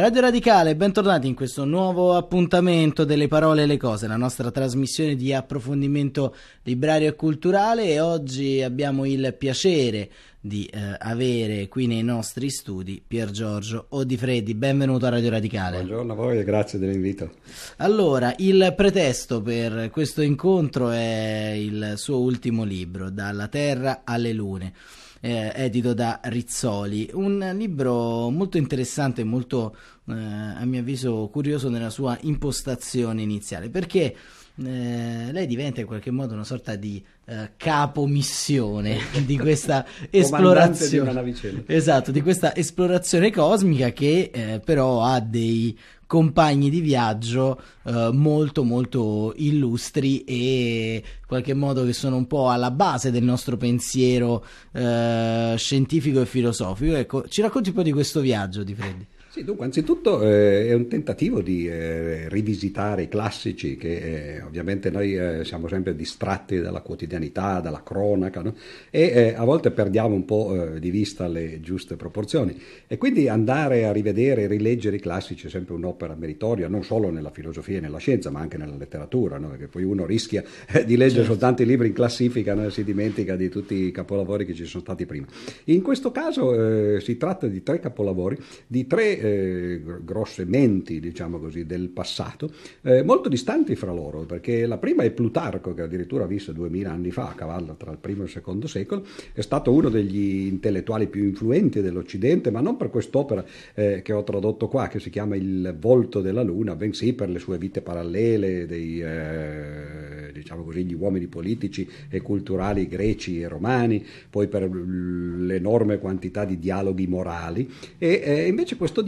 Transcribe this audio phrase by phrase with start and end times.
[0.00, 5.14] Radio Radicale, bentornati in questo nuovo appuntamento delle parole e le cose, la nostra trasmissione
[5.14, 10.08] di approfondimento librario e culturale e oggi abbiamo il piacere
[10.40, 14.54] di eh, avere qui nei nostri studi Pier Giorgio Odifreddi.
[14.54, 15.76] Benvenuto a Radio Radicale.
[15.76, 17.32] Buongiorno a voi e grazie dell'invito.
[17.76, 24.72] Allora, il pretesto per questo incontro è il suo ultimo libro, Dalla Terra alle Lune
[25.20, 27.10] eh, edito da Rizzoli.
[27.12, 29.76] Un libro molto interessante e molto,
[30.08, 34.16] eh, a mio avviso, curioso nella sua impostazione iniziale, perché
[34.62, 41.22] eh, lei diventa in qualche modo una sorta di eh, capo missione di questa esplorazione
[41.22, 45.78] di esatto di questa esplorazione cosmica che eh, però ha dei
[46.10, 52.50] compagni di viaggio eh, molto molto illustri e in qualche modo che sono un po'
[52.50, 56.96] alla base del nostro pensiero eh, scientifico e filosofico.
[56.96, 59.06] Ecco, ci racconti un po' di questo viaggio di Freddy?
[59.32, 64.90] Sì, dunque, anzitutto eh, è un tentativo di eh, rivisitare i classici che eh, ovviamente
[64.90, 68.56] noi eh, siamo sempre distratti dalla quotidianità, dalla cronaca no?
[68.90, 73.28] e eh, a volte perdiamo un po' eh, di vista le giuste proporzioni e quindi
[73.28, 77.78] andare a rivedere e rileggere i classici è sempre un'opera meritoria, non solo nella filosofia
[77.78, 79.50] e nella scienza ma anche nella letteratura, no?
[79.50, 80.42] perché poi uno rischia
[80.84, 81.30] di leggere certo.
[81.34, 82.64] soltanto i libri in classifica no?
[82.64, 85.26] e si dimentica di tutti i capolavori che ci sono stati prima.
[85.66, 91.66] In questo caso si tratta di tre capolavori, di tre eh, grosse menti, diciamo così,
[91.66, 92.50] del passato,
[92.82, 97.10] eh, molto distanti fra loro, perché la prima è Plutarco, che addirittura visse duemila anni
[97.10, 101.06] fa, a cavallo tra il primo e il secondo secolo, è stato uno degli intellettuali
[101.06, 105.36] più influenti dell'Occidente, ma non per quest'opera eh, che ho tradotto qua, che si chiama
[105.36, 110.94] Il volto della luna, bensì per le sue vite parallele dei, eh, diciamo così, gli
[110.94, 117.68] uomini politici e culturali greci e romani, poi per l'enorme quantità di dialoghi morali,
[117.98, 119.02] e eh, invece questo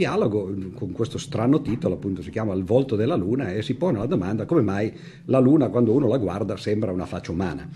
[0.75, 4.07] con questo strano titolo, appunto si chiama Il volto della luna e si pone la
[4.07, 4.93] domanda come mai
[5.27, 7.69] la luna quando uno la guarda sembra una faccia umana.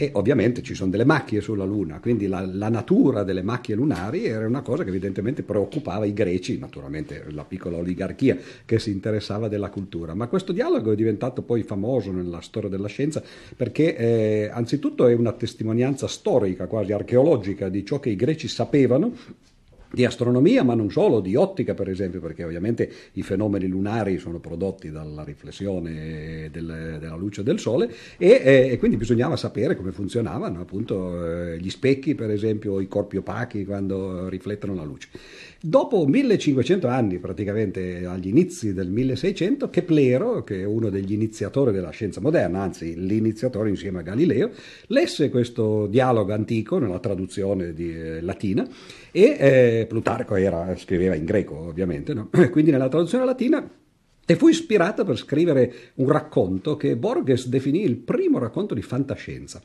[0.00, 4.26] E ovviamente ci sono delle macchie sulla Luna, quindi la, la, natura delle macchie lunari
[4.26, 9.48] era una cosa che evidentemente preoccupava i greci, naturalmente la piccola oligarchia che si interessava
[9.48, 10.14] della cultura.
[10.14, 13.20] Ma questo dialogo è diventato poi famoso nella storia della scienza
[13.56, 19.12] perché eh, anzitutto è una testimonianza storica, quasi archeologica, di ciò che i greci sapevano
[19.90, 24.38] di astronomia, ma non solo, di ottica per esempio, perché ovviamente i fenomeni lunari sono
[24.38, 29.92] prodotti dalla riflessione del, della luce del Sole e, eh, e, quindi bisognava sapere come
[29.92, 35.08] funzionavano appunto eh, gli specchi per esempio, i corpi opachi quando riflettono la luce.
[35.60, 41.90] Dopo 1500 anni, praticamente agli inizi del 1600, Keplero, che è uno degli iniziatori della
[41.90, 44.52] scienza moderna, anzi l'iniziatore insieme a Galileo,
[44.86, 48.64] lesse questo dialogo antico nella traduzione di, eh, latina
[49.10, 52.28] e eh, Plutarco era, scriveva in greco ovviamente, no?
[52.52, 53.68] quindi nella traduzione latina
[54.24, 59.60] e fu ispirata per scrivere un racconto che Borges definì il primo racconto di fantascienza.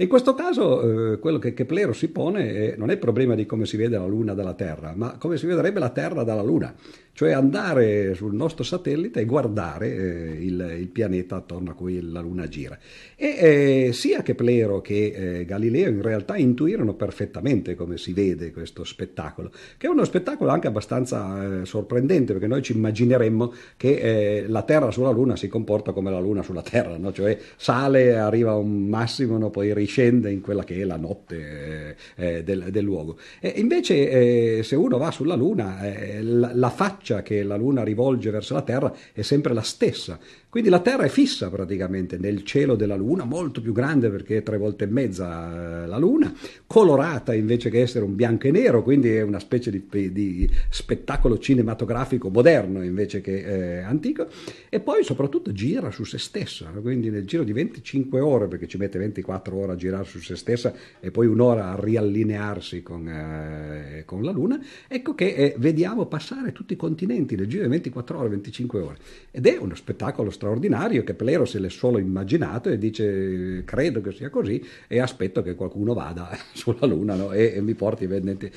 [0.00, 3.46] In questo caso eh, quello che Keplero si pone è, non è il problema di
[3.46, 6.72] come si vede la Luna dalla Terra, ma come si vedrebbe la Terra dalla Luna,
[7.18, 12.20] cioè andare sul nostro satellite e guardare eh, il, il, pianeta attorno a cui la
[12.20, 12.78] Luna gira.
[13.16, 18.84] E eh, sia Keplero che eh, Galileo in realtà intuirono perfettamente come si vede questo
[18.84, 24.44] spettacolo, che è uno spettacolo anche abbastanza eh, sorprendente, perché noi ci immagineremmo che eh,
[24.46, 27.12] la Terra sulla Luna si comporta come la Luna sulla Terra, no?
[27.12, 29.50] cioè sale, arriva a un massimo, no?
[29.50, 33.18] poi riscende in quella che è la notte eh, del, del, luogo.
[33.40, 35.80] E invece se uno va sulla Luna,
[36.20, 40.18] la, la faccia faccia che la Luna rivolge verso la Terra è sempre la stessa.
[40.50, 44.42] Quindi la Terra è fissa praticamente nel cielo della Luna, molto più grande perché è
[44.42, 46.32] tre volte e mezza eh, la Luna,
[46.66, 51.36] colorata invece che essere un bianco e nero, quindi è una specie di, di spettacolo
[51.36, 54.26] cinematografico moderno invece che eh, antico,
[54.70, 58.78] e poi soprattutto gira su se stessa, quindi nel giro di 25 ore, perché ci
[58.78, 64.02] mette 24 ore a girare su se stessa e poi un'ora a riallinearsi con, eh,
[64.06, 68.18] con la Luna, ecco che eh, vediamo passare tutti i continenti nel giro di 24
[68.18, 68.96] ore, 25 ore,
[69.30, 74.12] ed è uno spettacolo straordinario che Plero se l'è solo immaginato e dice credo che
[74.12, 77.32] sia così e aspetto che qualcuno vada sulla Luna no?
[77.32, 78.08] e, e, mi porti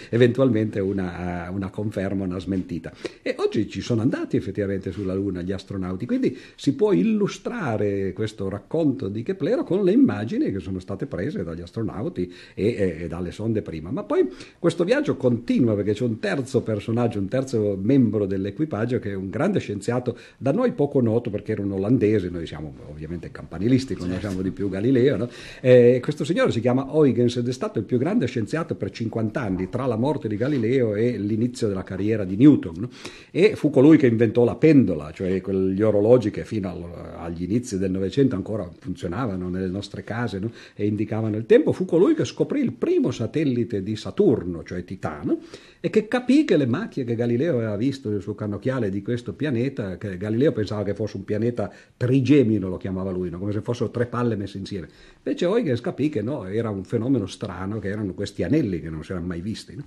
[0.09, 2.93] eventualmente una, una, conferma, una smentita.
[3.23, 8.47] E oggi ci sono andati effettivamente sulla Luna gli astronauti, quindi si può illustrare questo
[8.47, 13.07] racconto di Keplero con le immagini che sono state prese dagli astronauti e, e, e
[13.07, 13.89] dalle sonde prima.
[13.89, 14.29] Ma poi
[14.59, 19.29] questo viaggio continua perché c'è un terzo personaggio, un terzo membro dell'equipaggio che è un
[19.29, 24.35] grande scienziato da noi poco noto perché era un olandese, noi siamo ovviamente campanilisti, conosciamo
[24.35, 24.41] certo.
[24.41, 25.29] di più Galileo, no?
[25.61, 29.41] eh, questo signore si chiama Huygens ed è stato il più grande scienziato per 50
[29.41, 32.89] anni tra la morte di Galileo e l'inizio della carriera di Newton no?
[33.31, 36.83] e fu colui che inventò la pendola, cioè gli orologi che fino al,
[37.17, 40.51] agli inizi del Novecento ancora funzionavano nelle nostre case no?
[40.75, 45.39] e indicavano il tempo, fu colui che scoprì il primo satellite di Saturno, cioè Titano,
[45.83, 49.33] e che capì che le macchie che Galileo aveva visto nel suo cannocchiale di questo
[49.33, 53.39] pianeta, che Galileo pensava che fosse un pianeta trigemino, lo chiamava lui, no?
[53.39, 54.87] come se fossero tre palle messe insieme.
[55.17, 59.03] Invece Huygens capì che no, era un fenomeno strano, che erano questi anelli che non
[59.03, 59.75] si erano mai visti.
[59.75, 59.83] No?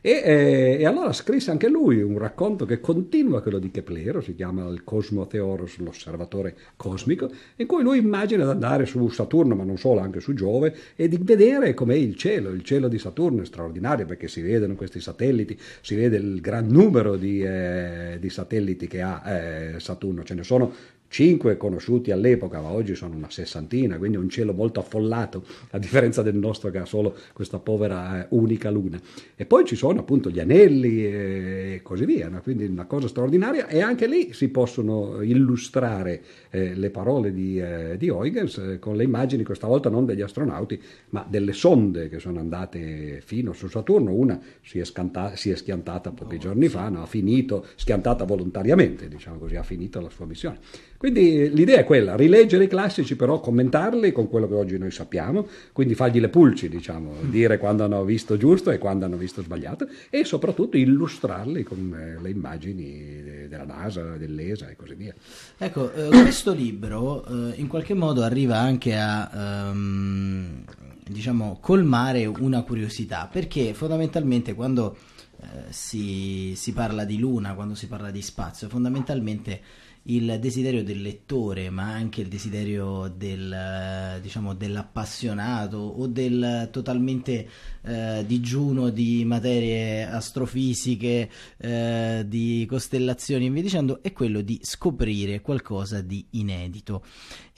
[0.00, 4.34] E, eh, e, allora scrisse anche lui un racconto che continua quello di Keplero, si
[4.34, 9.64] chiama il Cosmo Theoros, l'osservatore cosmico, in cui lui immagina di andare su Saturno, ma
[9.64, 12.50] non solo, anche su Giove, e di vedere com'è il cielo.
[12.50, 16.66] Il cielo di Saturno è straordinario perché si vedono questi satelliti, si vede il gran
[16.68, 20.72] numero di, eh, di satelliti che ha eh, Saturno, ce ne sono
[21.08, 26.22] cinque conosciuti all'epoca, ma oggi sono una sessantina, quindi un cielo molto affollato, a differenza
[26.22, 29.00] del nostro che ha solo questa povera eh, unica luna.
[29.34, 32.40] E poi ci sono appunto gli anelli e così via, no?
[32.42, 37.96] quindi una cosa straordinaria e anche lì si possono illustrare eh, le parole di, eh,
[37.96, 42.18] di Huygens eh, con le immagini, questa volta non degli astronauti, ma delle sonde che
[42.18, 44.12] sono andate fino su Saturno.
[44.12, 47.02] Una si è, scanta- si è schiantata pochi oh, giorni fa, no?
[47.02, 50.58] ha finito, schiantata volontariamente, diciamo così, ha finito la sua missione.
[50.98, 55.46] Quindi l'idea è quella, rileggere i classici però commentarli con quello che oggi noi sappiamo,
[55.72, 59.86] quindi fargli le pulci, diciamo, dire quando hanno visto giusto e quando hanno visto sbagliato
[60.10, 65.14] e soprattutto illustrarli con eh, le immagini della NASA, dell'ESA e così via.
[65.56, 69.70] Ecco, eh, questo libro eh, in qualche modo arriva anche a...
[69.70, 70.64] Um,
[71.08, 74.96] diciamo, colmare una curiosità, perché fondamentalmente quando
[75.40, 79.60] eh, si, si parla di luna, quando si parla di spazio, fondamentalmente
[80.08, 87.48] il desiderio del lettore, ma anche il desiderio del, diciamo, dell'appassionato o del totalmente
[87.82, 95.40] eh, digiuno di materie astrofisiche, eh, di costellazioni e via dicendo, è quello di scoprire
[95.40, 97.02] qualcosa di inedito.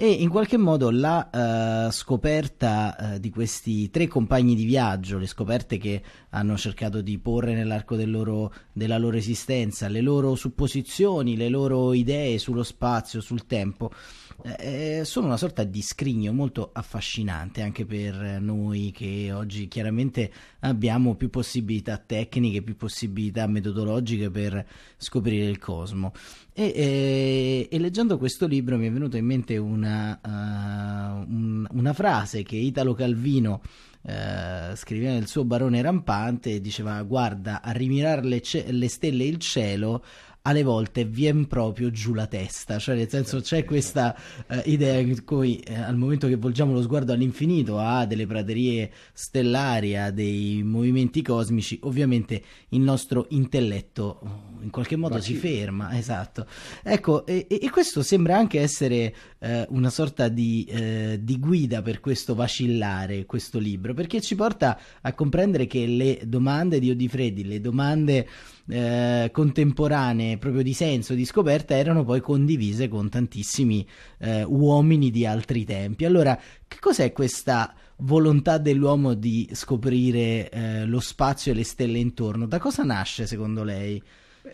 [0.02, 1.29] E in qualche modo la
[1.87, 7.19] uh, scoperta uh, di questi tre compagni di viaggio, le scoperte che hanno cercato di
[7.19, 13.20] porre nell'arco del loro, della loro esistenza, le loro supposizioni, le loro idee sullo spazio,
[13.20, 13.92] sul tempo,
[14.58, 21.14] eh, sono una sorta di scrigno molto affascinante anche per noi che oggi chiaramente abbiamo
[21.14, 24.66] più possibilità tecniche, più possibilità metodologiche per
[24.96, 26.12] scoprire il cosmo.
[26.52, 31.92] E, eh, e leggendo questo libro mi è venuta in mente una, uh, un, una
[31.92, 33.60] frase che Italo Calvino
[34.02, 39.26] Uh, scriveva nel suo barone rampante diceva guarda a rimirare le, ce- le stelle e
[39.26, 40.02] il cielo
[40.42, 44.16] alle volte viene proprio giù la testa, cioè nel senso c'è questa
[44.48, 48.90] uh, idea in cui uh, al momento che volgiamo lo sguardo all'infinito a delle praterie
[49.12, 55.96] stellari, a dei movimenti cosmici, ovviamente il nostro intelletto uh, in qualche modo si ferma,
[55.96, 56.46] esatto.
[56.82, 59.14] Ecco, e, e, questo sembra anche essere
[59.69, 60.70] una sorta di,
[61.19, 66.78] di guida per questo vacillare, questo libro, perché ci porta a comprendere che le domande
[66.78, 68.28] di Odifreddi, le domande
[68.69, 73.87] eh, contemporanee proprio di senso, di scoperta, erano poi condivise con tantissimi
[74.19, 76.05] eh, uomini di altri tempi.
[76.05, 82.47] Allora, che cos'è questa volontà dell'uomo di scoprire eh, lo spazio e le stelle intorno?
[82.47, 84.03] Da cosa nasce secondo lei?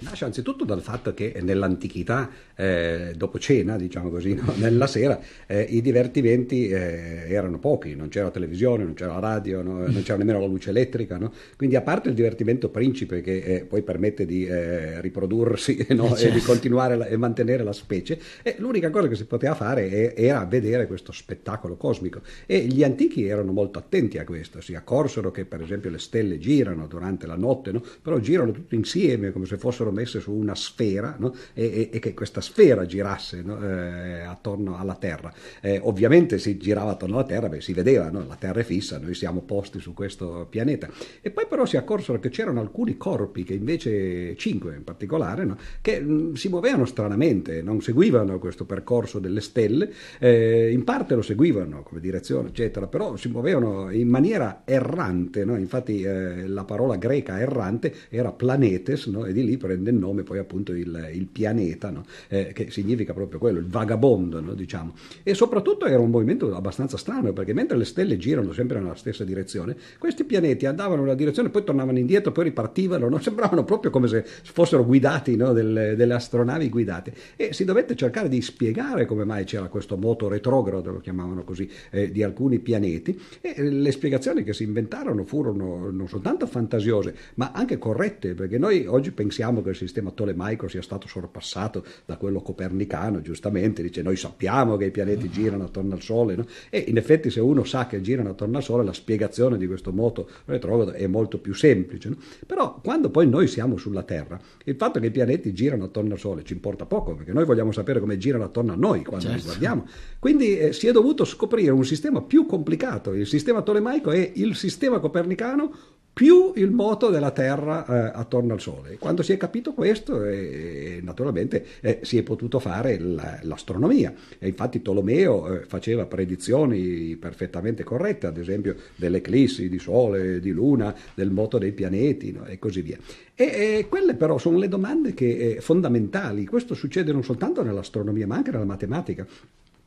[0.00, 4.52] Nasce anzitutto dal fatto che nell'antichità, eh, dopo cena, diciamo così, no?
[4.58, 9.86] nella sera, eh, i divertimenti eh, erano pochi, non c'era televisione, non c'era radio, no?
[9.86, 11.32] non c'era nemmeno la luce elettrica, no?
[11.56, 16.05] quindi a parte il divertimento principe che eh, poi permette di eh, riprodursi certo.
[16.05, 16.44] e di certo.
[16.44, 20.86] continuare la, e mantenere la specie, eh, l'unica cosa che si poteva fare era vedere
[20.86, 25.62] questo spettacolo cosmico e gli antichi erano molto attenti a questo, si accorsero che per
[25.62, 29.93] esempio le stelle girano durante la notte, però girano tutte insieme come se fossero fossero
[29.93, 31.34] messe su una sfera no?
[31.52, 33.62] e, e, e, che questa sfera girasse no?
[33.62, 35.32] eh, attorno alla Terra.
[35.60, 38.24] Eh, ovviamente si girava attorno alla Terra, beh, si vedeva, no?
[38.26, 40.88] la Terra è fissa, noi siamo posti su questo pianeta.
[41.20, 45.46] E poi però si accorsero che c'erano alcuni corpi, che invece cinque in particolare,
[45.81, 51.14] che mh, mm, si muovevano stranamente, non seguivano questo percorso delle stelle, eh, in parte
[51.14, 56.96] lo seguivano come direzione, eccetera, però si muovevano in maniera errante, infatti eh, la parola
[56.96, 61.91] greca errante era planetes, e di lì prende il nome poi appunto il, il pianeta,
[61.91, 62.05] no?
[62.29, 64.55] eh, che significa proprio quello, il vagabondo, no?
[64.55, 64.94] diciamo.
[65.23, 69.25] E soprattutto era un movimento abbastanza strano, perché mentre le stelle girano sempre nella stessa
[69.25, 73.19] direzione, questi pianeti andavano in una direzione, poi tornavano indietro, poi ripartivano, no?
[73.20, 77.13] sembravano proprio come se fossero guidati, delle, delle astronavi guidate.
[77.37, 81.69] E si dovette cercare di spiegare come mai c'era questo moto retrogrado, lo chiamavano così,
[81.91, 87.53] eh, di alcuni pianeti, e le spiegazioni che si inventarono furono non soltanto fantasiose, ma
[87.53, 92.41] anche corrette, perché noi oggi pensiamo che il sistema tolemaico sia stato sorpassato da quello
[92.41, 96.46] copernicano, giustamente, dice noi sappiamo che i pianeti girano attorno al Sole, no?
[96.70, 99.93] e in effetti se uno sa che girano attorno al Sole, la spiegazione di questo
[99.93, 102.08] moto retrogrado è molto più semplice.
[102.08, 102.17] No?
[102.46, 106.19] Però quando poi noi siamo sulla Terra, il fatto che i pianeti girano attorno al
[106.19, 109.39] Sole ci importa poco, perché noi vogliamo sapere come girano attorno a noi quando certo.
[109.39, 109.86] li guardiamo.
[110.19, 113.13] Quindi eh, si è dovuto scoprire un sistema più complicato.
[113.13, 118.61] Il sistema tolemaico è il sistema copernicano più il moto della Terra eh, attorno al
[118.63, 118.96] Sole.
[118.96, 124.15] Quando si è capito questo, eh, naturalmente eh, si è potuto fare la, l'astronomia.
[124.39, 130.53] E infatti Tolomeo eh, faceva predizioni perfettamente corrette, ad esempio delle eclissi di Sole, di
[130.53, 132.46] Luna, del moto dei pianeti no?
[132.46, 132.96] e così via.
[133.35, 136.46] E, e, quelle però sono le domande che, eh, fondamentali.
[136.46, 139.27] Questo succede non soltanto nell'astronomia, ma anche nella matematica.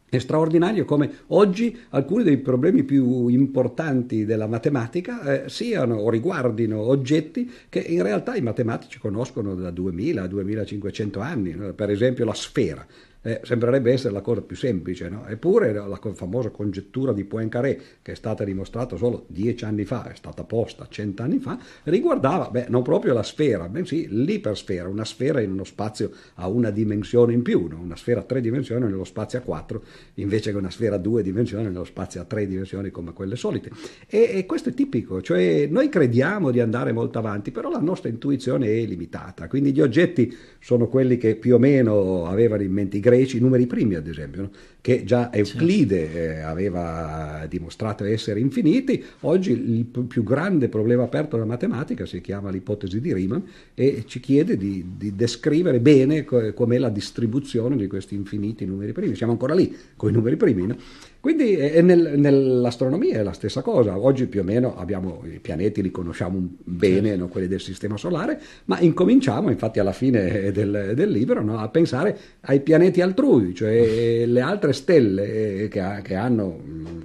[0.10, 6.80] È straordinario come oggi alcuni dei problemi più importanti della matematica eh, siano o riguardino
[6.80, 12.34] oggetti che in realtà i matematici conoscono da 2000 a 2500 anni, per esempio la
[12.34, 12.86] sfera.
[13.22, 15.28] Eh, sembrerebbe essere la cosa più semplice, no?
[15.28, 20.16] eppure la famosa congettura di Poincaré, che è stata dimostrata solo dieci anni fa, è
[20.16, 25.52] stata posta cent'anni fa, riguardava beh, non proprio la sfera, bensì l'ipersfera, una sfera in
[25.52, 27.78] uno spazio a una dimensione in più, no?
[27.82, 29.84] una sfera a tre dimensioni nello spazio a quattro,
[30.14, 33.70] invece che una sfera a due dimensioni nello spazio a tre dimensioni come quelle solite.
[34.08, 38.08] E, e questo è tipico, cioè noi crediamo di andare molto avanti, però la nostra
[38.08, 42.96] intuizione è limitata, quindi gli oggetti sono quelli che più o meno avevano in mente
[42.96, 44.52] i greci, i numeri primi ad esempio, no?
[44.82, 51.48] che già Euclide eh, aveva dimostrato essere infiniti, oggi il più grande problema aperto dalla
[51.48, 53.42] matematica si chiama l'ipotesi di Riemann
[53.74, 58.94] e ci chiede di, di descrivere bene co- com'è la distribuzione di questi infiniti numeri
[58.94, 60.68] primi, siamo ancora lì con i numeri primi.
[60.68, 60.78] No?
[61.22, 65.82] Quindi eh, nel, nell'astronomia è la stessa cosa, oggi più o meno abbiamo i pianeti,
[65.82, 71.10] li conosciamo bene, no, quelli del Sistema Solare, ma incominciamo infatti alla fine del, del
[71.10, 76.58] libro no, a pensare ai pianeti altrui, cioè le altre stelle eh, che, che, hanno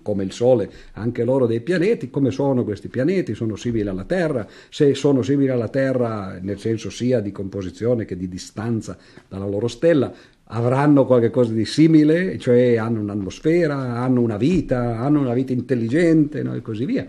[0.02, 4.47] come il Sole anche loro dei pianeti, come sono questi pianeti, sono simili alla Terra,
[4.68, 8.97] se sono simili alla Terra nel senso sia di composizione che di distanza
[9.28, 10.12] dalla loro stella,
[10.48, 16.54] avranno qualcosa di simile, cioè hanno un'atmosfera, hanno una vita, hanno una vita intelligente no?
[16.54, 17.06] e così via.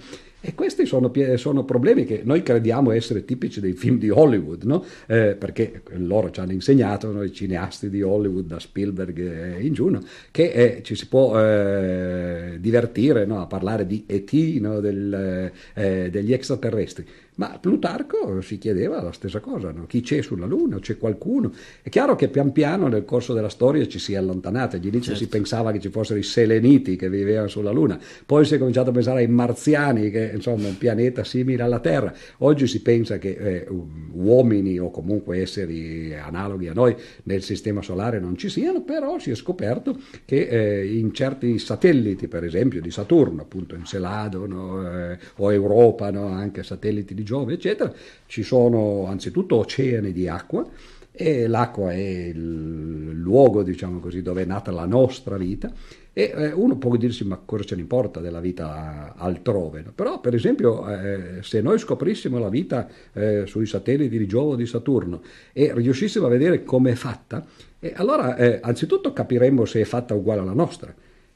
[0.48, 4.86] E questi sono, sono, problemi che noi crediamo essere tipici dei film di Hollywood, no?
[5.08, 9.90] eh, perché loro ci hanno insegnato, no, i cineasti di Hollywood, da Spielberg in giù,
[9.90, 10.04] no?
[10.30, 17.06] che eh, ci si può eh, divertire a parlare di ET, del, eh, degli extraterrestri.
[17.38, 19.86] Ma Plutarco si chiedeva la stessa cosa, no?
[19.88, 21.52] chi c'è sulla Luna, c'è qualcuno.
[21.82, 25.24] È chiaro che pian piano nel corso della storia ci si è allontanati, all'inizio certo.
[25.24, 28.92] si pensava che ci fossero i seleniti che vivevano sulla Luna, poi si è cominciato
[28.92, 32.14] a pensare ai marziani, che insomma un pianeta simile alla Terra.
[32.40, 33.68] Oggi si pensa che eh,
[34.14, 39.32] uomini o comunque esseri analoghi a noi nel sistema solare non ci siano, però si
[39.32, 45.12] è scoperto che eh, in certi satelliti, per esempio di Saturno, appunto Encelado no?
[45.12, 46.28] eh, o Europa, no?
[46.28, 47.94] anche satelliti di Giove, eccetera,
[48.26, 50.68] ci sono anzitutto oceani di acqua
[51.12, 55.72] e l'acqua è il luogo, diciamo così, dove è nata la nostra vita
[56.18, 60.34] e eh, uno può dirsi ma cosa ce ne importa della vita altrove, però per
[60.34, 65.22] esempio eh, se noi scoprissimo la vita eh, sui satelliti di Giove o di Saturno
[65.52, 67.46] e riuscissimo a vedere come è fatta,
[67.82, 70.96] eh, allora eh, anzitutto capiremmo se è fatta uguale alla nostra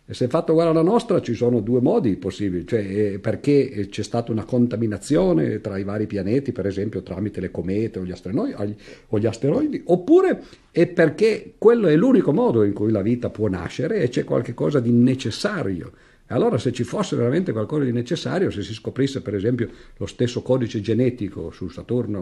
[0.10, 3.90] e se è fatto uguale alla nostra ci sono due modi possibili, cioè eh, perché
[3.92, 8.10] c'è stata una contaminazione tra i vari pianeti, per esempio tramite le comete o gli,
[8.10, 8.76] asteroidi,
[9.10, 13.48] o gli asteroidi, oppure è perché quello è l'unico modo in cui la vita può
[13.50, 15.92] nascere e c'è qualcosa di necessario.
[16.32, 20.42] Allora se ci fosse veramente qualcosa di necessario, se si scoprisse per esempio lo stesso
[20.42, 22.20] codice genetico su Saturno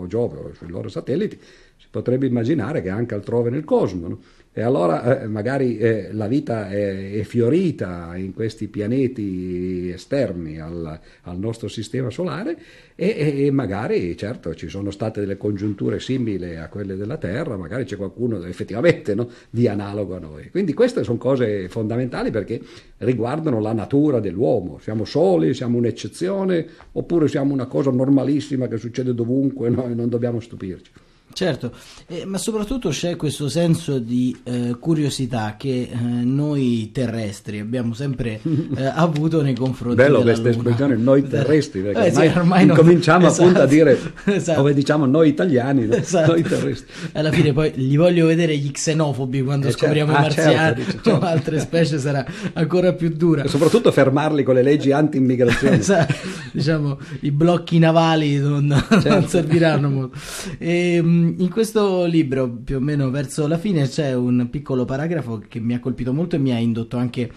[0.00, 1.38] o Giove o sui loro satelliti,
[1.76, 4.08] si potrebbe immaginare che anche altrove nel cosmo.
[4.08, 4.18] No?
[4.58, 10.98] E allora eh, magari eh, la vita è, è, fiorita in questi pianeti esterni al,
[11.24, 12.56] al nostro sistema solare
[12.94, 17.84] e, e, magari, certo, ci sono state delle congiunture simili a quelle della Terra, magari
[17.84, 20.48] c'è qualcuno effettivamente no, di analogo a noi.
[20.48, 22.58] Quindi queste sono cose fondamentali perché
[22.96, 24.78] riguardano la natura dell'uomo.
[24.78, 30.08] Siamo soli, siamo un'eccezione oppure siamo una cosa normalissima che succede dovunque no, e non
[30.08, 30.90] dobbiamo stupirci.
[31.36, 31.70] Certo,
[32.06, 38.40] eh, ma soprattutto c'è questo senso di eh, curiosità che eh, noi terrestri abbiamo sempre
[38.74, 40.70] eh, avuto nei confronti Bello della questa Luna.
[40.70, 44.00] espressione, noi terrestri, perché Eh, sì, ormai, ormai non- incominciamo appunto a Esatto, dire,
[44.34, 44.60] esatto.
[44.60, 45.86] come diciamo noi italiani?
[45.90, 46.32] Esatto.
[46.32, 46.90] noi terrestri.
[47.12, 49.84] Alla fine poi li voglio vedere gli xenofobi quando Eh, certo.
[49.84, 51.10] scopriamo Ah, i marziani certo, dice, certo.
[51.10, 52.24] o altre specie sarà
[52.54, 53.42] ancora più dura.
[53.42, 55.76] E soprattutto fermarli con le leggi anti-immigrazione.
[55.86, 56.14] Esatto,
[56.52, 59.28] diciamo i blocchi navali non, non Certo.
[59.28, 60.18] serviranno molto.
[60.58, 65.42] E, mh, in questo libro, più o meno verso la fine, c'è un piccolo paragrafo
[65.48, 67.30] che mi ha colpito molto e mi ha indotto anche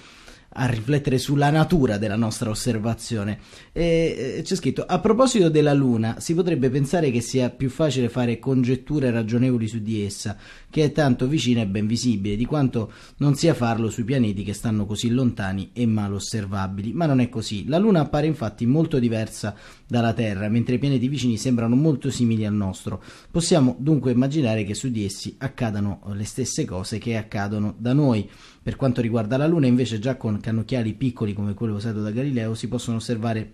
[0.51, 3.39] a riflettere sulla natura della nostra osservazione.
[3.72, 8.39] E, c'è scritto: A proposito della Luna, si potrebbe pensare che sia più facile fare
[8.39, 10.38] congetture ragionevoli su di essa,
[10.70, 14.53] che è tanto vicina e ben visibile, di quanto non sia farlo sui pianeti che
[14.53, 16.94] stanno così lontani e mal osservabili.
[16.94, 17.68] Ma non è così.
[17.68, 19.56] La Luna appare infatti molto diversa
[19.88, 23.01] dalla Terra, mentre i pianeti vicini sembrano molto simili al nostro.
[23.29, 28.29] Possiamo dunque immaginare che su di essi accadano le stesse cose che accadono da noi.
[28.62, 32.54] Per quanto riguarda la Luna, invece, già con cannocchiali piccoli come quello usato da Galileo,
[32.56, 33.54] si possono osservare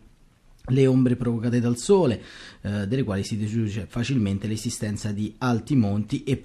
[0.70, 2.22] le ombre provocate dal Sole,
[2.62, 6.42] eh, delle quali si deduce facilmente l'esistenza di alti monti e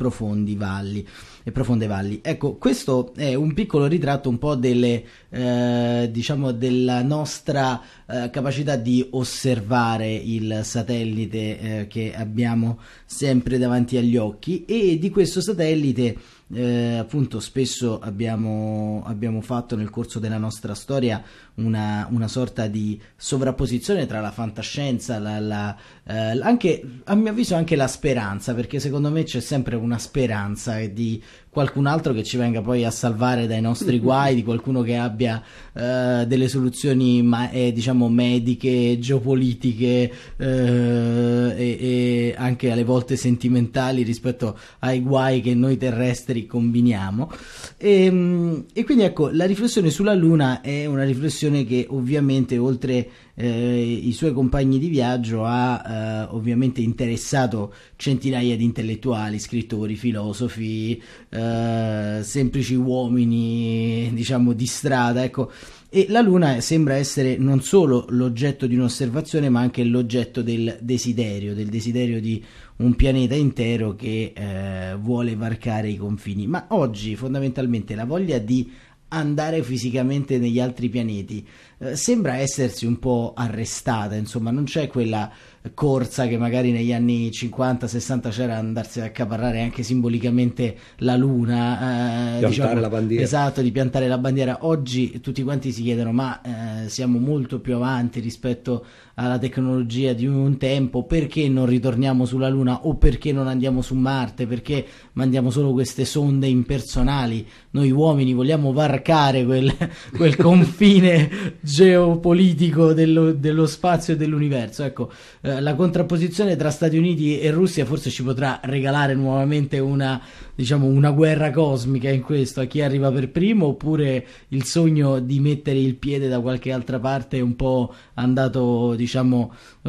[0.56, 1.06] valli.
[1.42, 2.20] E profonde valli.
[2.22, 8.76] Ecco, questo è un piccolo ritratto un po' delle, eh, diciamo, della nostra eh, capacità
[8.76, 16.16] di osservare il satellite eh, che abbiamo sempre davanti agli occhi e di questo satellite
[16.52, 21.22] eh, appunto spesso abbiamo, abbiamo fatto nel corso della nostra storia
[21.64, 25.76] una, una sorta di sovrapposizione tra la fantascienza, la, la,
[26.06, 30.78] eh, anche, a mio avviso anche la speranza, perché secondo me c'è sempre una speranza
[30.86, 34.96] di qualcun altro che ci venga poi a salvare dai nostri guai, di qualcuno che
[34.96, 43.16] abbia eh, delle soluzioni ma, eh, diciamo mediche, geopolitiche eh, e, e anche alle volte
[43.16, 47.30] sentimentali rispetto ai guai che noi terrestri combiniamo.
[47.76, 53.08] E, mm, e quindi ecco, la riflessione sulla Luna è una riflessione che ovviamente oltre
[53.34, 61.00] eh, i suoi compagni di viaggio ha eh, ovviamente interessato centinaia di intellettuali, scrittori, filosofi,
[61.28, 65.50] eh, semplici uomini, diciamo, di strada, ecco.
[65.92, 71.52] E la Luna sembra essere non solo l'oggetto di un'osservazione, ma anche l'oggetto del desiderio,
[71.52, 72.40] del desiderio di
[72.76, 76.46] un pianeta intero che eh, vuole varcare i confini.
[76.46, 78.70] Ma oggi fondamentalmente la voglia di
[79.10, 81.46] andare fisicamente negli altri pianeti
[81.82, 85.30] eh, sembra essersi un po' arrestata, insomma, non c'è quella
[85.72, 92.38] corsa che magari negli anni 50-60 c'era andarsi ad accaparrare anche simbolicamente la luna, eh,
[92.40, 93.22] Piantare la bandiera.
[93.22, 94.58] Esatto, di piantare la bandiera.
[94.60, 96.40] Oggi tutti quanti si chiedono: ma
[96.84, 98.84] eh, siamo molto più avanti rispetto
[99.20, 103.94] alla tecnologia di un tempo, perché non ritorniamo sulla Luna o perché non andiamo su
[103.94, 104.46] Marte?
[104.46, 107.46] Perché mandiamo solo queste sonde impersonali?
[107.72, 109.70] Noi uomini vogliamo varcare quel,
[110.16, 114.84] quel confine geopolitico dello, dello spazio e dell'universo.
[114.84, 115.10] Ecco,
[115.42, 120.18] eh, la contrapposizione tra Stati Uniti e Russia forse ci potrà regalare nuovamente una,
[120.54, 125.40] diciamo, una guerra cosmica in questo, a chi arriva per primo, oppure il sogno di
[125.40, 129.08] mettere il piede da qualche altra parte è un po' andato, diciamo,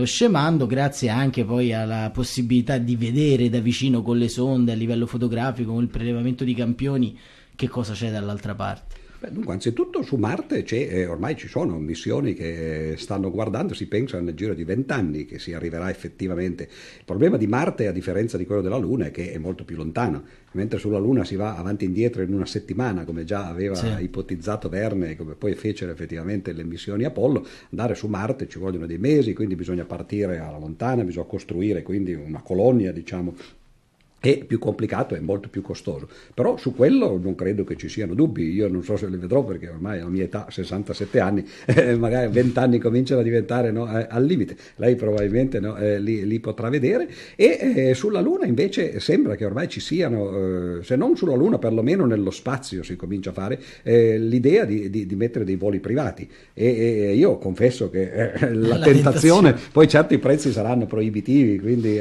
[0.03, 5.05] scemando, grazie anche poi alla possibilità di vedere da vicino con le sonde a livello
[5.05, 7.17] fotografico, con il prelevamento di campioni,
[7.55, 9.00] che cosa c'è dall'altra parte.
[9.21, 13.85] Beh, dunque, anzitutto su Marte c'è, eh, ormai ci sono missioni che stanno guardando, si
[13.85, 16.63] pensa nel giro di vent'anni che si arriverà effettivamente.
[16.63, 19.75] Il problema di Marte, a differenza di quello della Luna, è che è molto più
[19.75, 23.75] lontano, mentre sulla Luna si va avanti e indietro in una settimana, come già aveva
[23.75, 23.93] Sì.
[24.01, 28.87] ipotizzato Verne e come poi fecero effettivamente le missioni Apollo, andare su Marte ci vogliono
[28.87, 33.35] dei mesi, quindi bisogna partire alla lontana, bisogna costruire quindi una colonia, diciamo,
[34.21, 36.07] è più complicato e molto più costoso.
[36.35, 38.51] Però su quello non credo che ci siano dubbi.
[38.51, 42.31] Io non so se li vedrò perché ormai alla mia età, 67 anni, eh, magari
[42.31, 44.55] 20 anni cominciano a diventare no, eh, al limite.
[44.75, 47.09] Lei probabilmente no, eh, li, li, potrà vedere.
[47.35, 51.57] E eh, sulla Luna invece sembra che ormai ci siano, eh, se non sulla Luna,
[51.57, 55.79] perlomeno nello spazio si comincia a fare eh, l'idea di, di, di, mettere dei voli
[55.79, 56.29] privati.
[56.53, 61.59] E, e io confesso che la, la, tentazione, tentazione, poi certo i prezzi saranno proibitivi,
[61.59, 61.97] quindi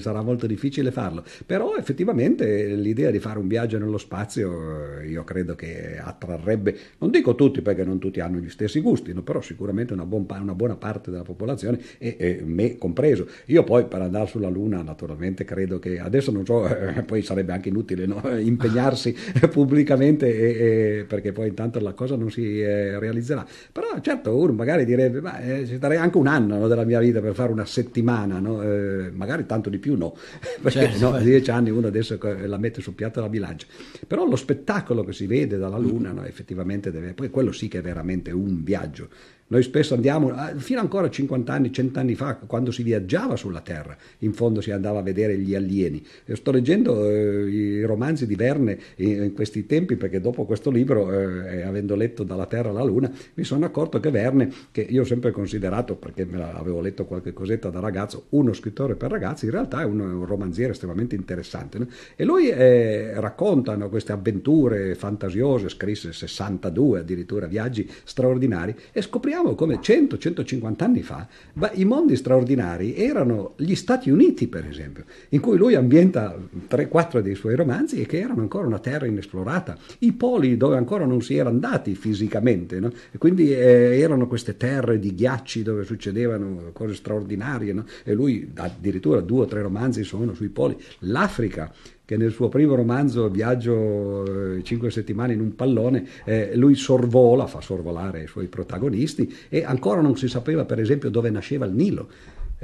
[0.00, 5.54] sarà molto difficile farlo però effettivamente l'idea di fare un viaggio nello spazio io credo
[5.54, 9.22] che attrarrebbe, non dico tutti perché non tutti hanno gli stessi gusti, no?
[9.22, 13.26] però sicuramente una, buon, una, buona parte della popolazione e, e, me compreso.
[13.46, 17.52] Io poi per andare sulla Luna naturalmente credo che adesso non so, eh, poi sarebbe
[17.52, 18.22] anche inutile no?
[18.38, 19.14] impegnarsi
[19.50, 23.46] pubblicamente e, e, perché poi intanto la cosa non si eh, realizzerà.
[23.72, 27.00] Però certo uno magari direbbe, ma eh, ci darei anche un anno no, della mia
[27.00, 30.14] vita per fare una settimana, eh, magari tanto di più no,
[30.60, 33.66] perché certo, dieci anni uno adesso la mette sul piatto della bilancia.
[34.06, 37.78] Però lo spettacolo che si vede dalla Luna, no, effettivamente deve, poi quello sì che
[37.78, 39.08] è veramente un viaggio.
[39.46, 43.60] Noi spesso andiamo, ah, fino ancora 50 anni, 100 anni fa, quando si viaggiava sulla
[43.60, 46.02] Terra, in fondo si andava a vedere gli alieni.
[46.24, 50.70] Io sto leggendo eh, i romanzi di Verne in, in, questi tempi perché dopo questo
[50.70, 55.02] libro, eh, avendo letto Dalla Terra alla Luna, mi sono accorto che Verne, che io
[55.02, 59.44] ho sempre considerato, perché me l'avevo letto qualche cosetta da ragazzo, uno scrittore per ragazzi,
[59.44, 61.78] in realtà è un, un romanziere estremamente interessante.
[61.78, 61.86] No?
[62.16, 69.54] E lui eh, racconta no, queste avventure fantasiose, scrisse 62 addirittura viaggi straordinari e scopriamo
[69.54, 71.26] come 100-150 anni fa
[71.74, 76.36] i mondi straordinari erano gli Stati Uniti, per esempio, in cui lui ambienta
[76.68, 81.04] 3-4 dei suoi romanzi e che erano ancora una terra inesplorata, i poli dove ancora
[81.04, 82.92] non si era andati fisicamente, no?
[83.10, 87.84] e quindi eh, erano queste terre di ghiacci dove succedevano cose straordinarie, no?
[88.02, 91.72] e lui addirittura due o tre romanzi sono sui poli, l'Africa
[92.04, 97.46] che nel suo primo romanzo Viaggio eh, cinque settimane in un pallone, eh, lui sorvola,
[97.46, 101.72] fa sorvolare i suoi protagonisti e ancora non si sapeva per esempio dove nasceva il
[101.72, 102.08] Nilo.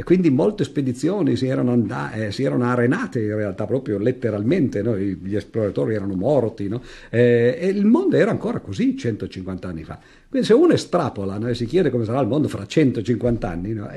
[0.00, 4.80] E quindi molte spedizioni si erano, and- eh, si erano arenate in realtà proprio letteralmente,
[4.80, 4.96] no?
[4.96, 6.80] gli esploratori erano morti no?
[7.10, 9.98] eh, e il mondo era ancora così 150 anni fa.
[10.26, 13.74] Quindi se uno estrapola no, e si chiede come sarà il mondo fra 150 anni,
[13.74, 13.90] no,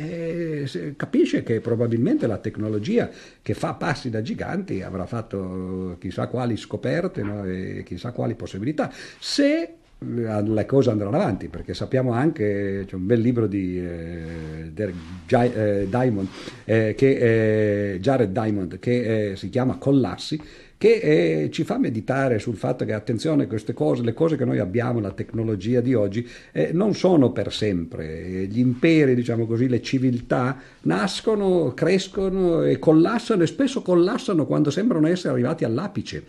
[0.97, 3.09] capisce che probabilmente la tecnologia
[3.41, 8.91] che fa passi da giganti avrà fatto chissà quali scoperte e chissà quali possibilità.
[9.19, 14.95] Se le cose andranno avanti perché sappiamo anche c'è un bel libro di eh, Derek
[15.29, 16.27] eh, Diamond
[16.65, 20.41] eh, che, Jared Diamond che eh, si chiama Collassi
[20.83, 24.59] che eh, ci fa meditare sul fatto che, attenzione, queste cose, le cose che noi
[24.59, 28.45] abbiamo, la tecnologia di oggi, eh, non sono per sempre.
[28.47, 35.07] Gli imperi, diciamo così, le civiltà nascono, crescono e collassano e spesso collassano quando sembrano
[35.07, 36.25] essere arrivati all'apice.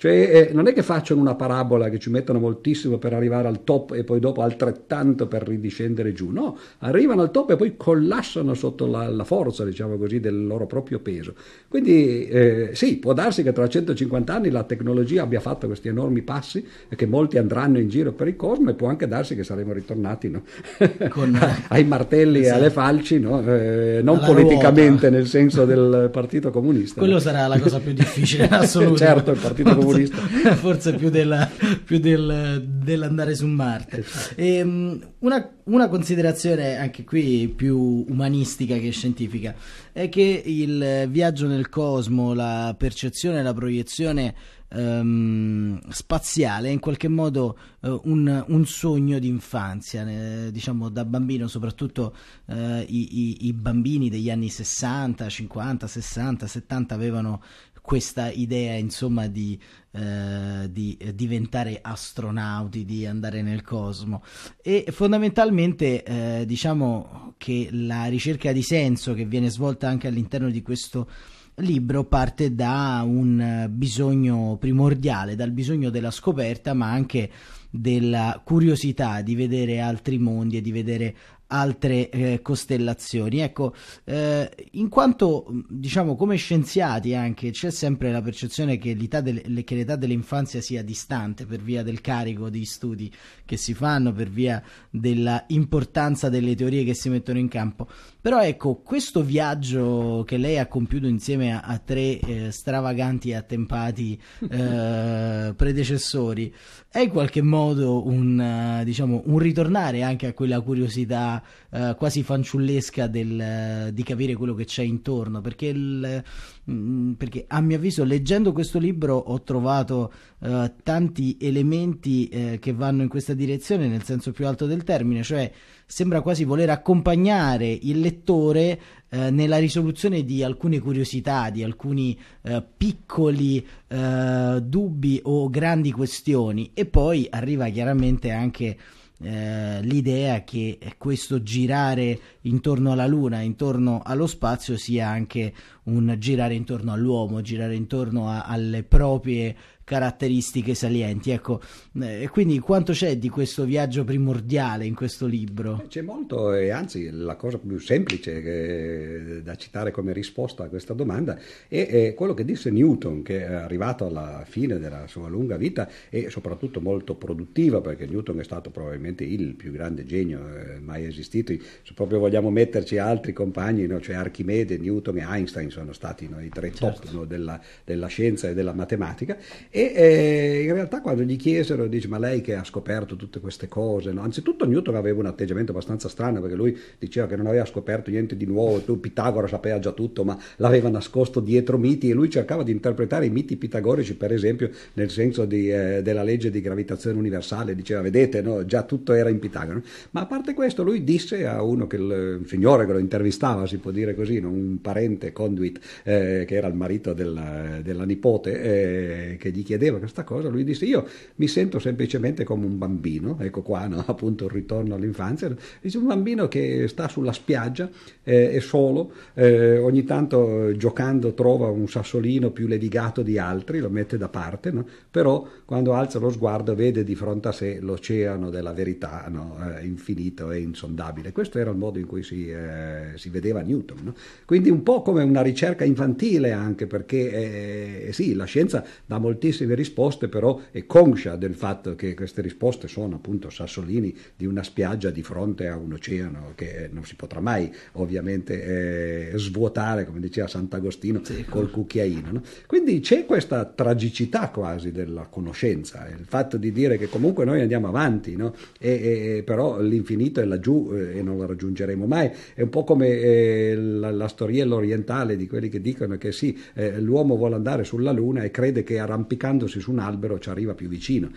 [0.00, 3.64] Cioè, eh, non è che facciano una parabola che ci mettono moltissimo per arrivare al
[3.64, 6.30] top e poi dopo altrettanto per ridiscendere giù.
[6.30, 10.66] No, arrivano al top e poi collassano sotto la, la forza, diciamo così, del loro
[10.66, 11.34] proprio peso.
[11.66, 16.22] Quindi eh, sì, può darsi che tra 150 anni la tecnologia abbia fatto questi enormi
[16.22, 19.42] passi e che molti andranno in giro per il cosmo e può anche darsi che
[19.42, 20.42] saremo ritornati no?
[21.10, 21.36] Con,
[21.70, 22.54] ai martelli esatto.
[22.54, 23.40] e alle falci, no?
[23.40, 25.10] eh, non Alla politicamente ruota.
[25.10, 27.00] nel senso del Partito Comunista.
[27.00, 28.96] Quello sarà la cosa più difficile assoluto.
[28.96, 30.16] certo, il Partito Comunista comunista.
[30.56, 31.50] Forse più, della,
[31.84, 33.98] più del, dell'andare su Marte.
[33.98, 34.34] Esatto.
[34.36, 39.54] E, ehm, una, una, considerazione anche qui più umanistica che scientifica
[39.92, 44.34] è che il viaggio nel cosmo, la percezione la proiezione
[44.70, 51.06] Um, spaziale è in qualche modo uh, un, un, sogno di infanzia, eh, diciamo da
[51.06, 57.42] bambino, soprattutto uh, i, i, i, bambini degli anni 60, 50, 60, 70 avevano
[57.88, 59.58] questa idea insomma di,
[59.92, 64.22] eh, di, diventare astronauti, di andare nel cosmo.
[64.60, 70.60] E fondamentalmente eh, diciamo che la ricerca di senso che viene svolta anche all'interno di
[70.60, 71.08] questo
[71.54, 77.30] libro parte da un bisogno primordiale, dal bisogno della scoperta ma anche
[77.70, 81.16] della curiosità di vedere altri mondi e di vedere
[81.48, 83.38] altre eh, costellazioni.
[83.40, 89.64] Ecco, eh, in quanto diciamo come scienziati anche c'è sempre la percezione che l'età, delle,
[89.64, 93.12] che l'età dell'infanzia sia distante per via del carico di studi
[93.44, 97.88] che si fanno, per via della importanza delle teorie che si mettono in campo.
[98.20, 103.34] Però ecco, questo viaggio che lei ha compiuto insieme a, a tre eh, stravaganti e
[103.36, 106.52] attempati eh, predecessori
[106.90, 111.37] è in qualche modo un, diciamo, un ritornare anche a quella curiosità
[111.70, 116.22] uh, quasi fanciullesca del, uh, di capire quello che c'è intorno, perché, il,
[116.64, 122.58] mh, mm, perché, a mio avviso leggendo questo libro ho trovato uh, tanti elementi eh,
[122.60, 125.50] che vanno in questa direzione nel senso più alto del termine, cioè
[125.86, 128.78] sembra quasi voler accompagnare il lettore
[129.10, 136.72] eh, nella risoluzione di alcune curiosità, di alcuni eh, piccoli eh, dubbi o grandi questioni.
[136.74, 138.76] E poi arriva chiaramente anche
[139.20, 145.52] eh, l'idea che questo girare intorno alla Luna, intorno allo spazio, sia anche
[145.84, 149.56] un girare intorno all'uomo, girare intorno a, alle proprie
[149.88, 151.30] caratteristiche salienti.
[151.30, 151.62] Ecco,
[151.98, 155.86] eh, quindi quanto c'è di questo viaggio primordiale in questo libro?
[155.88, 160.92] C'è molto e anzi la cosa più semplice che, da citare come risposta a questa
[160.92, 165.56] domanda è, è, quello che disse Newton, che è arrivato alla fine della sua lunga
[165.56, 170.80] vita e soprattutto molto produttiva, perché Newton è stato probabilmente il più grande genio eh,
[170.80, 171.54] mai esistito.
[171.82, 174.00] Se proprio vogliamo metterci altri compagni, no?
[174.00, 177.00] cioè Archimede, Newton e Einstein sono stati no, i tre certo.
[177.00, 179.38] top no, della, della, scienza e della matematica
[179.78, 183.68] e eh, in realtà quando gli chiesero, dice ma lei che ha scoperto tutte queste
[183.68, 184.22] cose, no?
[184.22, 188.36] anzitutto Newton aveva un atteggiamento abbastanza strano perché lui diceva che non aveva scoperto niente
[188.36, 192.64] di nuovo, tu Pitagora sapeva già tutto ma l'aveva nascosto dietro miti e lui cercava
[192.64, 197.16] di interpretare i miti pitagorici per esempio nel senso di, eh, della legge di gravitazione
[197.16, 201.46] universale, diceva vedete no, già tutto era in Pitagora, ma a parte questo lui disse
[201.46, 204.50] a uno che il signore che lo intervistava, si può dire così, no?
[204.50, 209.98] un parente conduit eh, che era il marito della, della nipote eh, che gli chiedeva
[209.98, 214.02] questa cosa, lui disse io mi sento semplicemente come un bambino, ecco qua no?
[214.08, 217.90] appunto il ritorno all'infanzia, dice un bambino che sta sulla spiaggia,
[218.22, 223.90] eh, è solo, eh, ogni tanto giocando trova un sassolino più levigato di altri, lo
[223.90, 224.86] mette da parte, no?
[225.10, 229.58] però quando alza lo sguardo vede di fronte a sé l'oceano della verità no?
[229.76, 231.32] eh, infinito e insondabile.
[231.32, 234.14] Questo era il modo in cui si, eh, si vedeva Newton.
[234.46, 239.18] Quindi un po' come una ricerca infantile anche perché eh, sì, la scienza dà
[239.58, 244.62] moltissime risposte, però è conscia del fatto che queste risposte sono appunto sassolini di una
[244.62, 250.20] spiaggia di fronte a un oceano che non si potrà mai ovviamente eh, svuotare, come
[250.20, 252.30] diceva Sant'Agostino, sì, col cucchiaino.
[252.30, 252.42] No?
[252.66, 257.88] Quindi c'è questa tragicità quasi della conoscenza, il fatto di dire che comunque noi andiamo
[257.88, 258.54] avanti, no?
[258.78, 262.30] e, e, però l'infinito è laggiù eh, e non lo raggiungeremo mai.
[262.54, 266.56] È un po' come eh, la, la, storiella orientale di quelli che dicono che sì,
[266.74, 268.98] eh, l'uomo vuole andare sulla Luna e crede che
[269.38, 271.30] arrampicandosi su un albero ci arriva più vicino.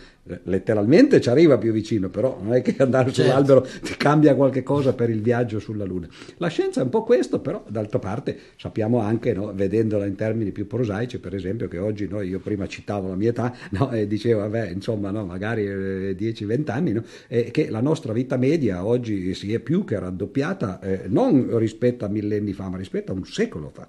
[0.43, 3.29] Letteralmente ci arriva più vicino, però non è che andare certo.
[3.29, 6.07] sull'albero ti cambia qualche cosa per il viaggio sulla Luna.
[6.37, 10.51] La scienza è un po' questo, però d'altra parte sappiamo anche, no, vedendola in termini
[10.51, 14.07] più prosaici, per esempio, che oggi no, io prima citavo la mia età no, e
[14.07, 19.53] dicevo, vabbè, insomma, magari eh, 10-20 anni, eh, che la nostra vita media oggi si
[19.53, 23.69] è più che raddoppiata, eh, non rispetto a millenni fa, ma rispetto a un secolo
[23.69, 23.87] fa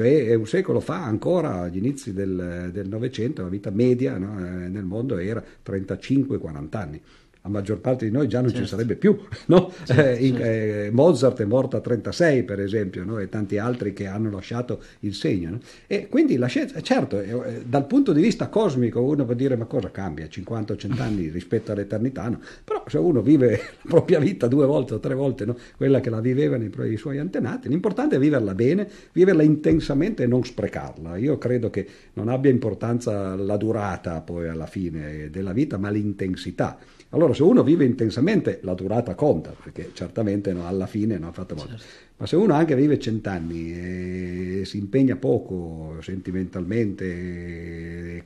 [0.00, 4.84] cioè un secolo fa ancora agli inizi del Novecento la vita media no, eh, nel
[4.84, 7.02] mondo era 35-40 anni
[7.42, 8.64] la maggior parte di noi già non certo.
[8.64, 9.18] ci sarebbe più.
[9.46, 9.72] No?
[9.84, 10.42] Certo, eh, certo.
[10.42, 13.18] Eh, Mozart è morto a 36, per esempio, no?
[13.18, 15.50] e tanti altri che hanno lasciato il segno.
[15.50, 15.60] No?
[15.86, 19.64] E quindi la scienza, certo, eh, dal punto di vista cosmico uno può dire ma
[19.64, 20.28] cosa cambia?
[20.28, 22.38] 50 o 100 anni rispetto all'eternità?
[22.62, 23.48] Però se uno vive
[23.82, 27.18] la propria vita due volte o tre volte quella che la vivevano i, i suoi
[27.18, 31.16] antenati, l'importante è viverla bene, viverla intensamente e non sprecarla.
[31.16, 36.78] Io credo che non abbia importanza la durata poi alla fine della vita, ma l'intensità.
[37.10, 41.32] Allora se uno vive intensamente la durata conta, perché certamente no, alla fine non ha
[41.32, 41.76] fatto molto.
[41.76, 42.08] Certo.
[42.18, 47.04] Ma se uno anche vive cent'anni e si impegna poco sentimentalmente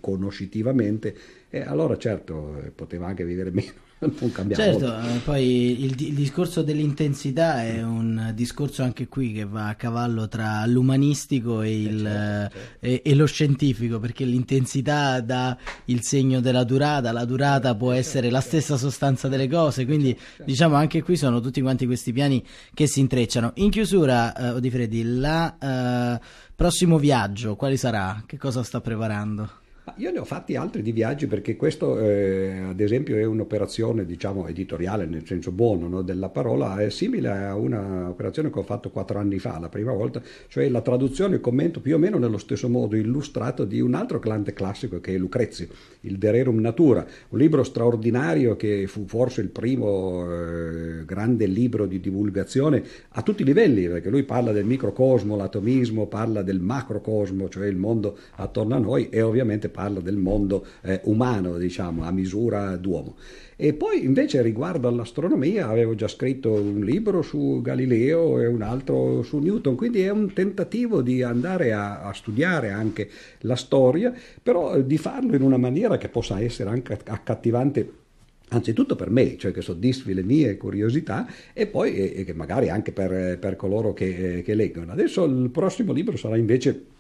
[0.04, 1.16] conoscitivamente,
[1.48, 3.72] eh, allora certo poteva anche vivere meno.
[4.20, 9.46] non cambia certo, eh, poi il, il, discorso dell'intensità è un discorso anche qui che
[9.46, 12.86] va a cavallo tra l'umanistico e, il, certo, certo.
[12.86, 18.06] E, e, lo scientifico, perché l'intensità dà il segno della durata, la durata può certo,
[18.06, 20.14] essere la stessa sostanza delle cose, quindi
[20.44, 23.52] diciamo anche qui sono tutti quanti questi piani che si intrecciano.
[23.54, 26.20] In chiusura, eh, Odifredi, il eh,
[26.54, 28.22] prossimo viaggio quale sarà?
[28.26, 29.62] Che cosa sta preparando?
[29.96, 34.48] Io ne ho fatti altri di viaggi perché questo, eh, ad esempio, è un'operazione, diciamo,
[34.48, 39.18] editoriale nel senso buono no, della parola, è simile a un'operazione che ho fatto quattro
[39.18, 42.66] anni fa, la prima volta, cioè la traduzione e commento più o meno nello stesso
[42.70, 45.68] modo illustrato di un altro grande classico che è Lucrezio,
[46.00, 51.84] il De Rerum Natura, un libro straordinario che fu forse il primo eh, grande libro
[51.84, 57.50] di divulgazione a tutti i livelli, perché lui parla del microcosmo, l'atomismo, parla del macrocosmo,
[57.50, 62.12] cioè il mondo attorno a noi e ovviamente parla del mondo eh, umano, diciamo, a
[62.12, 63.16] misura d'uomo.
[63.56, 69.22] E poi invece riguardo all'astronomia avevo già scritto un libro su Galileo e un altro
[69.22, 73.08] su Newton, quindi è un tentativo di andare a, a studiare anche
[73.40, 78.02] la storia, però eh, di farlo in una maniera che possa essere anche accattivante
[78.48, 82.92] anzitutto per me, cioè che soddisfi le mie curiosità e poi e, che magari anche
[82.92, 84.92] per, per coloro che, che leggono.
[84.92, 86.92] Adesso il prossimo libro sarà invece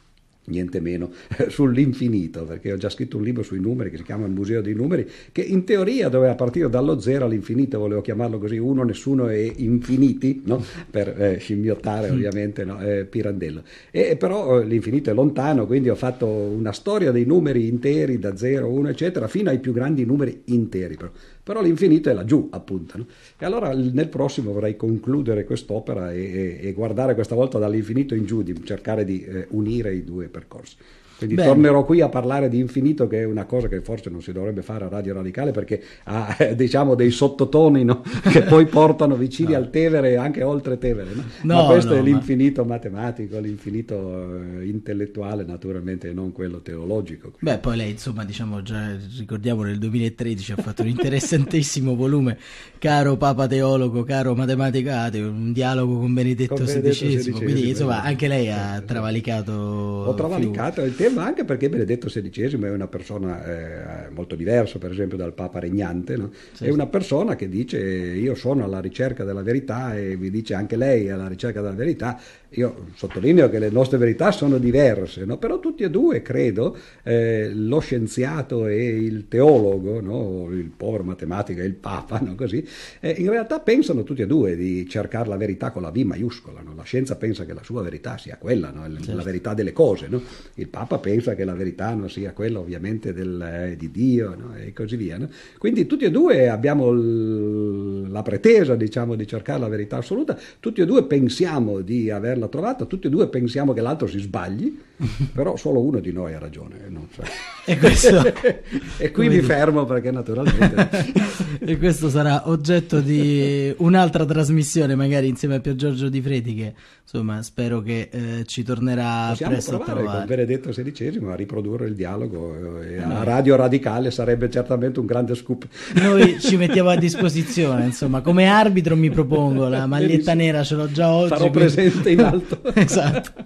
[0.46, 1.10] niente meno
[1.48, 4.74] sull'infinito, perché ho già scritto un libro sui numeri che si chiama Il Museo dei
[4.74, 9.52] Numeri, che in teoria doveva partire dallo zero all'infinito, volevo chiamarlo così, uno, nessuno e
[9.56, 10.62] infiniti, no?
[10.90, 12.12] per eh, scimmiottare mm.
[12.12, 12.80] ovviamente no?
[12.80, 13.62] eh, Pirandello.
[13.90, 18.36] E, però eh, l'infinito è lontano, quindi ho fatto una storia dei numeri interi, da
[18.36, 20.96] 0, 1, eccetera, fino ai più grandi numeri interi.
[20.96, 21.10] Però
[21.44, 22.96] però l'infinito è laggiù, appunto.
[22.96, 23.06] No?
[23.38, 28.24] E allora nel prossimo vorrei concludere quest'opera e, e, e, guardare questa volta dall'infinito in
[28.24, 30.76] giù, di cercare di eh, unire i due percorsi.
[31.24, 31.48] Quindi Bene.
[31.48, 34.62] tornerò qui a parlare di infinito, che è una cosa che forse non si dovrebbe
[34.62, 38.02] fare a Radio Radicale perché ha diciamo dei sottotoni no?
[38.30, 39.58] che poi portano vicini no.
[39.58, 41.10] al Tevere e anche oltre Tevere.
[41.42, 41.54] No?
[41.54, 42.74] Ma questo è l'infinito ma...
[42.74, 47.32] matematico, l'infinito eh, intellettuale naturalmente e non quello teologico.
[47.38, 52.36] Beh, poi lei insomma diciamo già ricordiamo nel 2013 ha fatto un interessantissimo volume,
[52.78, 57.68] caro Papa Teologo, caro Matematica Ateo, un dialogo con Benedetto, con Benedetto XVI, XVI, quindi
[57.70, 59.52] insomma anche lei ha travalicato.
[59.52, 64.90] Ho travalicato il tema anche perché Benedetto XVI è una persona eh, molto diversa per
[64.90, 66.30] esempio dal Papa regnante, no?
[66.52, 70.54] sì, è una persona che dice io sono alla ricerca della verità e vi dice
[70.54, 72.18] anche lei alla ricerca della verità,
[72.56, 75.38] io sottolineo che le nostre verità sono diverse, no?
[75.38, 80.48] però tutti e due credo, eh, lo scienziato e il teologo, no?
[80.50, 82.34] il povero matematico e il Papa, no?
[82.34, 82.66] Così,
[83.00, 86.62] eh, in realtà pensano tutti e due di cercare la verità con la V maiuscola,
[86.74, 89.14] la scienza pensa che la sua verità sia quella, certo.
[89.14, 90.08] la verità delle cose,
[90.54, 94.72] il Papa pensa che la verità non sia quella ovviamente del, eh, di Dio e
[94.72, 95.18] così via.
[95.58, 100.80] Quindi tutti e due abbiamo l- la pretesa diciamo, di cercare la verità assoluta, tutti
[100.80, 104.78] e due pensiamo di averla l'ha trovata, tutti e due pensiamo che l'altro si sbagli,
[105.32, 106.76] però solo uno di noi ha ragione.
[107.12, 107.22] So.
[107.64, 108.22] E, questo,
[108.98, 111.12] e qui mi fermo perché naturalmente...
[111.64, 116.74] e questo sarà oggetto di un'altra trasmissione, magari insieme a Pier Giorgio Di Fredi, che
[117.02, 120.18] insomma spero che eh, ci tornerà Possiamo presto provare a trovare.
[120.18, 125.34] con Benedetto XVI a riprodurre il dialogo eh, a Radio Radicale sarebbe certamente un grande
[125.34, 125.66] scoop.
[125.94, 130.90] Noi ci mettiamo a disposizione, insomma, come arbitro mi propongo, la maglietta nera ce l'ho
[130.90, 131.28] già oggi.
[131.28, 131.58] Sarò quindi...
[131.58, 132.60] presente in alto.
[132.74, 133.44] esatto.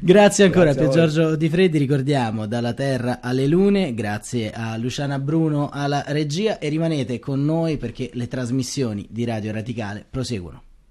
[0.00, 5.18] Grazie ancora grazie a Giorgio Di Freddi, ricordiamo dalla Terra alle Lune, grazie a Luciana
[5.18, 10.65] Bruno alla regia e rimanete con noi perché le trasmissioni di Radio Radicale proseguono.